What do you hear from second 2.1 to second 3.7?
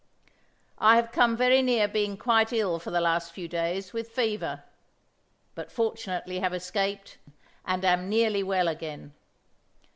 quite ill for the last few